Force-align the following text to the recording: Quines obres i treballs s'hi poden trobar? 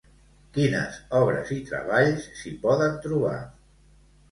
Quines 0.53 0.97
obres 1.19 1.51
i 1.57 1.59
treballs 1.69 2.27
s'hi 2.41 2.55
poden 2.67 2.99
trobar? 3.07 3.39